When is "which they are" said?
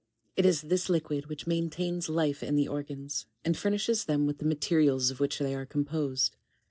5.19-5.63